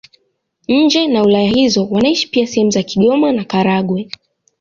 [0.67, 4.09] Nje na wilaya hizo wanaishi pia sehemu za Kigoma na Karagwe.